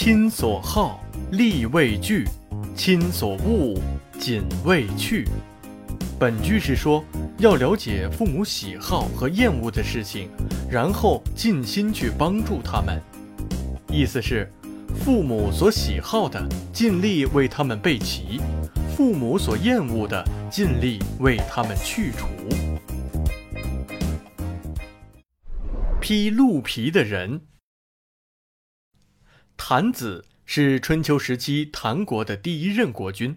[0.00, 1.02] 亲所好，
[1.32, 2.22] 力为具；
[2.76, 3.74] 亲所恶，
[4.16, 5.26] 谨为去。
[6.20, 7.04] 本句是说，
[7.38, 10.30] 要了解父母喜好和厌恶的事情，
[10.70, 13.02] 然后尽心去帮助他们。
[13.88, 14.48] 意思是，
[15.04, 18.40] 父母所喜好的，尽力为他们备齐；
[18.96, 22.28] 父母所厌恶的，尽力为他们去除。
[26.00, 27.40] 披鹿皮的人。
[29.70, 33.36] 谭子是春秋时期谭国的第一任国君，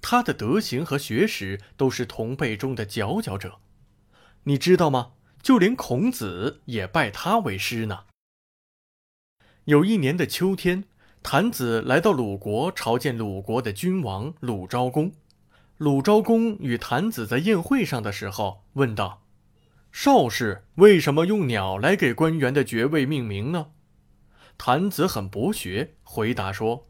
[0.00, 3.60] 他的德行和学识都是同辈中的佼佼者。
[4.42, 5.12] 你知道吗？
[5.40, 8.06] 就连孔子也拜他为师呢。
[9.66, 10.82] 有一年的秋天，
[11.22, 15.12] 谭子来到鲁国朝见鲁国的君王鲁昭公。
[15.76, 19.22] 鲁昭公与谭子在宴会上的时候问道
[19.92, 23.68] ：“少氏为什么用鸟来给官员的爵位命名呢？”
[24.58, 26.88] 谭子很博学，回答说：“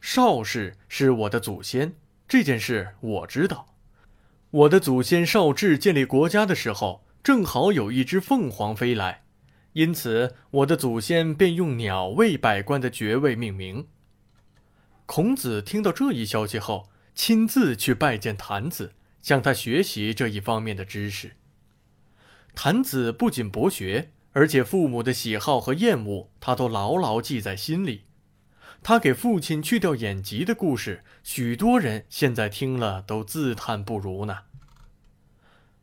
[0.00, 1.94] 邵氏是我的祖先，
[2.26, 3.76] 这件事我知道。
[4.50, 9.22] 我的祖先邵志建立国家的时候，正好有一只凤凰飞来。”
[9.74, 13.88] 因此，我的祖先便用鸟为百官的爵位命名。
[15.04, 21.36] 孔子听到这一消息后，亲自去拜见谭子，向他学习这一方面的知识。
[22.54, 28.02] 谭子不仅博学，而且父母的喜好和厌恶，他都牢牢记在心里。
[28.82, 34.40] 他给父亲去掉眼疾的故事，许多人现在听了都自叹不如呢。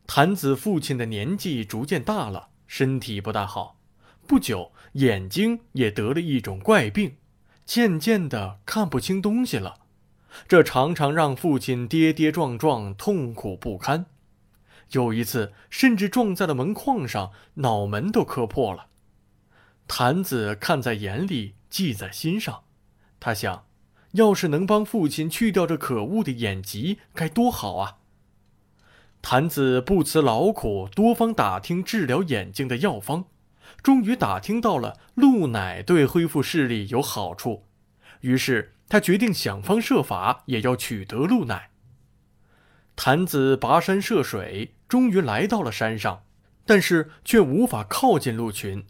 [0.05, 3.77] 谭子父亲的年纪逐渐大了，身体不大好。
[4.27, 7.15] 不久，眼睛也得了一种怪病，
[7.65, 9.79] 渐渐的看不清东西了。
[10.47, 14.05] 这常常让父亲跌跌撞撞，痛苦不堪。
[14.91, 18.87] 有一次，甚至撞在了门框上，脑门都磕破了。
[19.87, 22.63] 坛子看在眼里，记在心上。
[23.19, 23.65] 他想，
[24.13, 27.97] 要是能帮父亲去掉这可恶的眼疾，该多好啊！
[29.21, 33.25] 坛子不辞劳苦，多方打听治疗眼睛的药方。
[33.83, 37.65] 终于打听到了鹿奶对恢复视力有好处，
[38.21, 41.69] 于是他决定想方设法也要取得鹿奶。
[42.95, 46.25] 坛子跋山涉水，终于来到了山上，
[46.65, 48.85] 但是却无法靠近鹿群。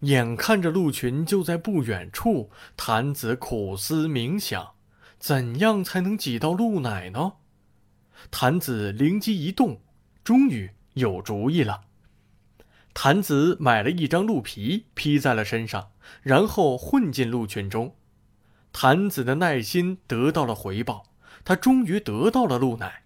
[0.00, 4.72] 眼看着鹿群就在不远处，谭子苦思冥想，
[5.18, 7.36] 怎样才能挤到鹿奶呢？
[8.30, 9.80] 谭子灵机一动，
[10.22, 11.84] 终于有主意了。
[12.92, 17.96] 谭子买了一张鹿皮，披在了身上，然后混进鹿群中。
[18.70, 21.04] 谭子的耐心得到了回报，
[21.42, 23.04] 他终于得到了鹿奶。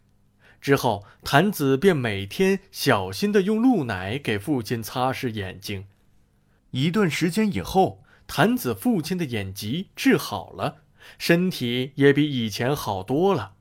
[0.60, 5.86] 之后，谭子便每天小心地用鹿奶给父亲擦拭眼睛。
[6.72, 10.82] 一段时间以后，谭子父亲的眼疾治好了，
[11.18, 13.54] 身体也比以前好多了。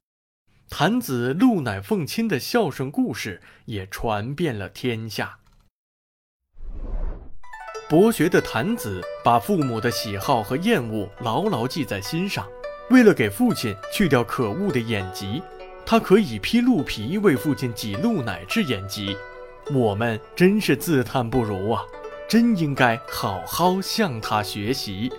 [0.70, 5.40] 谭子鹿奶奉亲的孝顺故事也传遍了天下。
[7.90, 12.48] 博学的谭子把父母的喜好和厌恶牢牢记在心上，
[12.92, 15.42] 为了给父亲去掉可恶的眼疾，
[15.90, 19.18] 他可以披鹿皮为父亲挤鹿奶治眼疾。
[19.74, 21.82] 我们真是自叹不如啊！
[22.30, 25.12] 真应该好好向他学习。